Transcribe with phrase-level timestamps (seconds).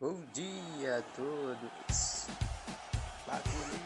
[0.00, 2.28] Bom dia a todos.
[3.26, 3.80] Bagulho.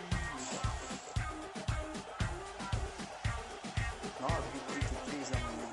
[4.21, 5.69] 9h33 da manhã.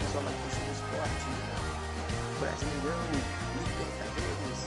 [0.00, 1.30] Pessoal lá aqui sobre esporte.
[2.40, 2.98] Brasileirão,
[3.60, 4.60] Libertadores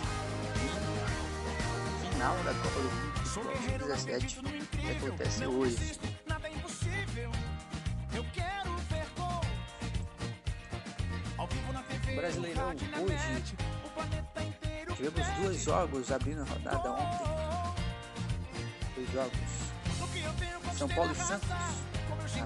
[2.02, 4.40] e final da Copa do Mundo de Futebol 2017
[4.72, 6.17] que acontece hoje.
[12.18, 13.56] Brasileirão, hoje,
[14.90, 17.28] o Tivemos dois jogos abrindo a rodada ontem.
[18.96, 20.76] Dois jogos.
[20.76, 21.24] São Paulo e a.
[21.24, 21.50] Santos.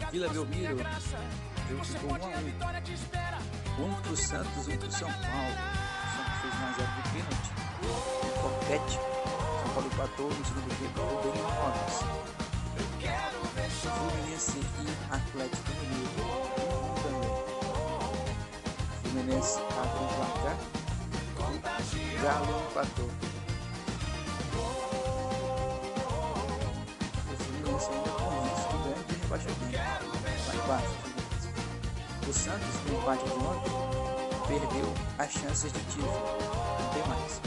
[0.02, 0.76] Na Vila Belmiro.
[0.76, 2.44] O jogo 1 pode, a a 1.
[2.44, 3.38] vitória te espera.
[3.80, 5.56] Um pro Santos, um pro São Paulo.
[5.56, 7.50] O Santos fez 1x0 de pênalti.
[8.42, 9.00] Corpete.
[9.64, 11.00] São Paulo empatou no segundo tempo.
[11.00, 12.04] O Rodas.
[13.00, 13.92] Quero ver show.
[13.94, 16.51] Fluminense e Atlético Mineiro.
[19.22, 19.42] 1 também.
[19.42, 20.58] Fluminense abriu o placar.
[22.22, 23.10] Galo empatou.
[27.30, 29.78] O Fluminense ainda com risco grande de rebaixamento.
[30.48, 30.96] Lá embaixo.
[32.28, 33.74] O Santos, com o empate de ontem,
[34.48, 36.12] perdeu as chances de título.
[36.80, 37.42] Não tem mais.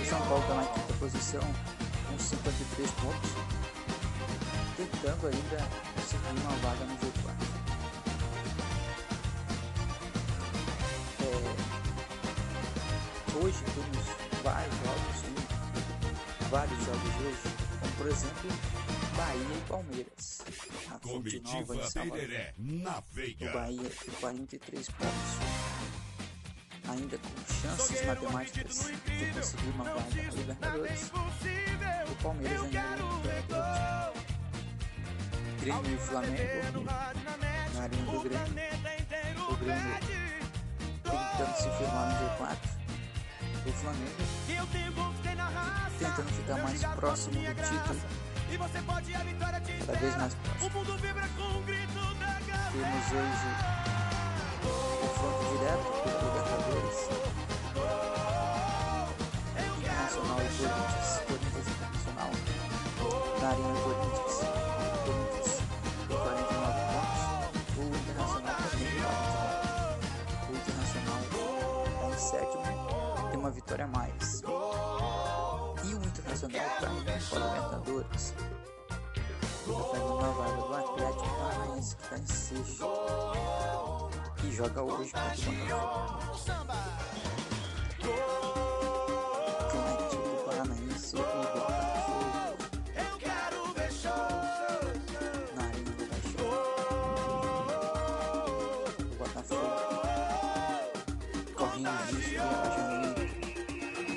[0.00, 3.30] O São Paulo está na quinta posição, com 53 pontos,
[4.76, 7.43] tentando ainda conseguir uma vaga no G4.
[11.34, 11.38] É,
[13.38, 14.06] hoje temos
[14.42, 15.34] vários jogos, né?
[16.50, 17.42] vários jogos hoje,
[17.80, 18.50] como por exemplo
[19.16, 20.42] Bahia e Palmeiras.
[20.90, 22.28] A Fonte Nova em Salvador.
[22.58, 23.52] Na O Veiga.
[23.52, 25.38] Bahia tem 43 pontos.
[26.88, 27.28] Ainda com
[27.62, 31.10] chances matemáticas de conseguir uma vaga na Libertadores.
[32.10, 33.22] O Palmeiras ainda não.
[35.60, 38.54] Grêmio e Flamengo na Arena do Grêmio.
[39.50, 40.43] O Grêmio
[41.36, 42.56] tentando se firmar no G4.
[43.66, 44.12] O Flamengo
[45.98, 48.00] tentando ficar mais próximo do título.
[48.50, 48.58] E
[49.86, 50.66] Cada vez mais próximo.
[50.66, 51.62] O o.
[52.72, 53.50] Temos hoje
[55.00, 56.98] confronto direto pela Libertadores.
[59.78, 61.08] Internacional e Corinthians.
[61.26, 62.30] Corinthians Internacional.
[63.40, 63.82] Na Arena Corinthians.
[63.82, 64.13] Corinthians
[79.66, 82.86] Está vaga do Atlético Paranaense que está em sexto.
[84.44, 86.84] E joga hoje contra o Botafogo.
[89.60, 91.94] Atlético Paranaense e Botafogo
[93.74, 94.12] ver show.
[95.56, 96.52] na Arena do Baixão.
[99.00, 99.68] O Botafogo
[101.54, 103.22] correndo risco de rebaixamento.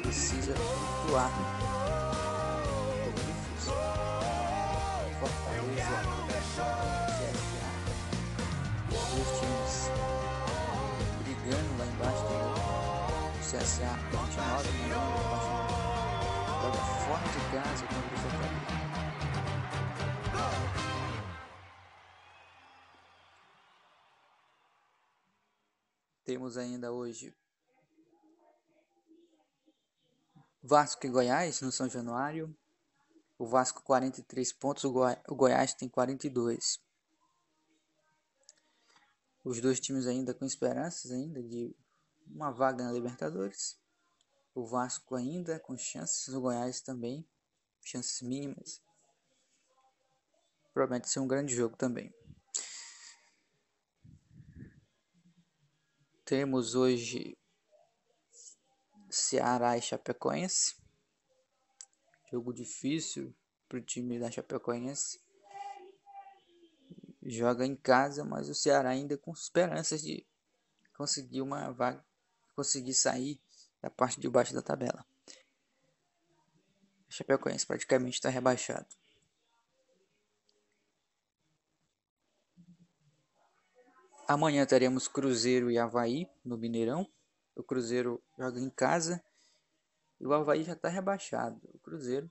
[0.01, 1.56] Precisa pontuar.
[17.57, 18.77] Fora de casa contra o Fortaleza.
[26.23, 27.33] Temos ainda hoje
[30.61, 32.55] Vasco e Goiás no São Januário.
[33.39, 36.81] O Vasco 43 pontos, o, Goi- o Goiás tem 42.
[39.43, 41.73] Os dois times ainda com esperanças ainda de
[42.25, 43.79] uma vaga na Libertadores.
[44.53, 47.25] O Vasco ainda com chances, o Goiás também,
[47.87, 48.81] chances mínimas.
[50.73, 52.13] Promete ser um grande jogo também.
[56.25, 57.37] Temos hoje
[59.09, 60.75] Ceará e Chapecoense.
[62.29, 63.33] Jogo difícil
[63.67, 65.21] para o time da Chapecoense.
[67.23, 70.27] Joga em casa, mas o Ceará ainda com esperanças de
[70.95, 72.05] conseguir uma vaga,
[72.55, 73.41] conseguir sair
[73.81, 75.05] da parte de baixo da tabela.
[77.09, 78.87] O Chapecoense praticamente está rebaixado.
[84.27, 87.09] Amanhã teremos Cruzeiro e Havaí no Mineirão.
[87.55, 89.23] O Cruzeiro joga em casa
[90.19, 91.61] e o Havaí já está rebaixado.
[91.73, 92.29] O Cruzeiro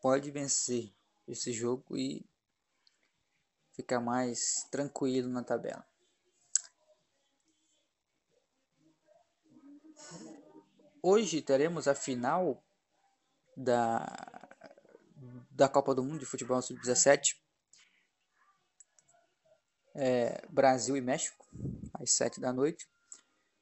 [0.00, 0.94] pode vencer
[1.26, 2.24] esse jogo e
[3.72, 5.84] ficar mais tranquilo na tabela.
[11.02, 12.62] Hoje teremos a final
[13.56, 14.06] da,
[15.50, 17.36] da Copa do Mundo de Futebol Sub-17.
[19.94, 21.46] É, Brasil e México,
[21.94, 22.88] às 7 da noite.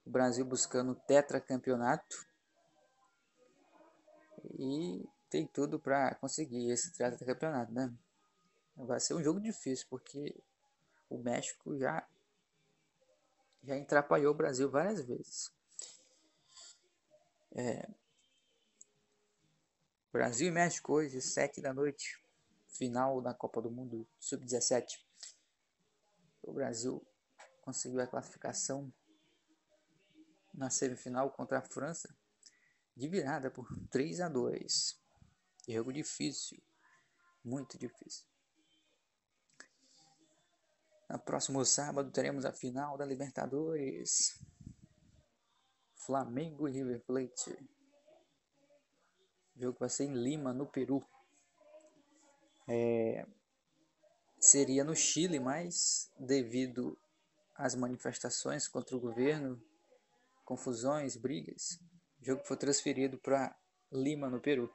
[0.07, 2.27] O Brasil buscando o tetracampeonato.
[4.59, 7.93] E tem tudo para conseguir esse tetracampeonato, né?
[8.77, 10.35] Vai ser um jogo difícil, porque
[11.09, 12.07] o México já
[13.63, 15.53] já atrapalhou o Brasil várias vezes.
[17.53, 17.89] É,
[20.13, 22.21] Brasil e México hoje, 7 da noite,
[22.67, 24.99] final da Copa do Mundo Sub-17.
[26.43, 27.01] O Brasil
[27.63, 28.93] conseguiu a classificação
[30.53, 32.13] na semifinal contra a França
[32.97, 35.01] de virada por 3 a 2.
[35.69, 36.61] Jogo difícil,
[37.45, 38.27] muito difícil.
[41.09, 44.43] No próximo sábado teremos a final da Libertadores.
[45.95, 47.80] Flamengo e River Plate.
[49.61, 51.07] O jogo vai ser em Lima, no Peru.
[52.67, 53.27] É,
[54.39, 56.99] seria no Chile, mas devido
[57.55, 59.63] às manifestações contra o governo,
[60.47, 61.79] confusões, brigas,
[62.23, 63.55] o jogo foi transferido para
[63.93, 64.75] Lima, no Peru.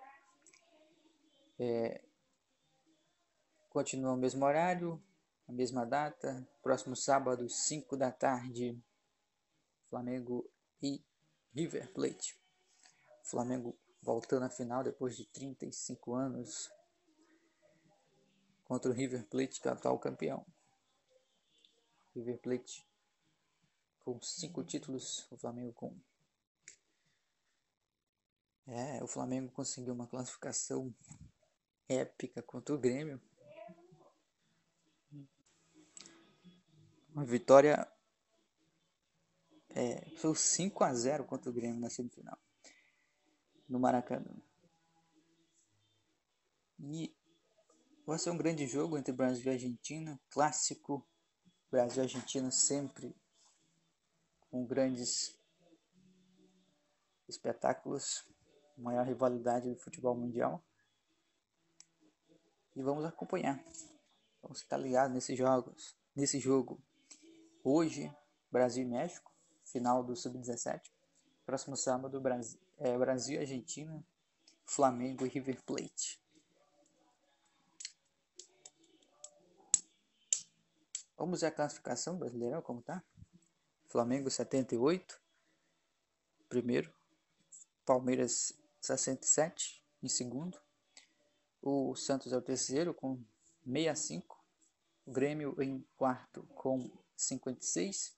[1.57, 2.03] É,
[3.71, 5.01] continua o mesmo horário,
[5.47, 8.79] a mesma data, próximo sábado, 5 da tarde,
[9.89, 10.47] Flamengo
[10.79, 11.03] e
[11.55, 12.37] River Plate.
[13.23, 16.71] Flamengo voltando à final depois de 35 anos
[18.63, 20.45] contra o River Plate, que é o atual campeão.
[22.13, 22.87] River Plate
[23.99, 25.97] com cinco títulos, o Flamengo com.
[28.67, 30.93] É, o Flamengo conseguiu uma classificação
[31.89, 33.19] épica contra o Grêmio.
[37.09, 37.91] Uma vitória
[39.69, 42.44] é, foi 5 a 0 contra o Grêmio na semifinal
[43.67, 44.35] no Maracanã.
[46.79, 47.15] E
[48.05, 51.05] vai ser um grande jogo entre Brasil e Argentina, clássico.
[51.71, 53.15] Brasil e Argentina sempre
[54.49, 55.37] com grandes
[57.27, 58.25] espetáculos,
[58.77, 60.63] maior rivalidade do futebol mundial.
[62.75, 63.61] E vamos acompanhar.
[64.41, 66.79] Vamos ficar ligados nesses jogos, nesse jogo.
[67.63, 68.15] Hoje,
[68.51, 69.33] Brasil e México,
[69.65, 70.81] final do Sub-17.
[71.45, 74.03] Próximo sábado, Brasil, é, Brasil e Argentina,
[74.65, 76.19] Flamengo e River Plate.
[81.17, 83.01] Vamos ver a classificação brasileira como tá?
[83.87, 85.21] Flamengo 78,
[86.49, 86.93] primeiro.
[87.85, 90.59] Palmeiras 67 em segundo.
[91.61, 93.23] O Santos é o terceiro com
[93.65, 94.43] 65.
[95.05, 98.15] O Grêmio em quarto com 56.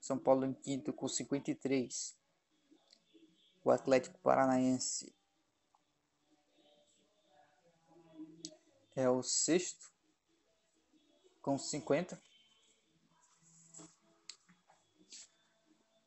[0.00, 2.19] São Paulo em quinto com 53.
[3.62, 5.12] O Atlético Paranaense
[8.96, 9.90] é o sexto
[11.42, 12.20] com 50.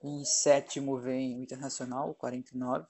[0.01, 2.87] Em sétimo vem o Internacional, 49.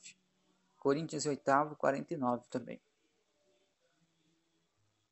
[0.78, 2.82] Corinthians em oitavo, 49 também.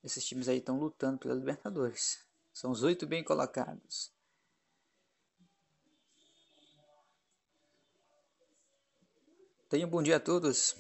[0.04, 2.25] Esses times aí estão lutando pela Libertadores.
[2.51, 4.12] São os oito bem colocados.
[9.71, 10.75] Tenham um bom dia a todos.